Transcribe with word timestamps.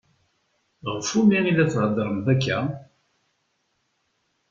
Ɣef 0.93 1.09
umi 1.19 1.39
i 1.49 1.51
la 1.53 1.65
theddṛemt 1.73 2.27
akka? 2.33 2.57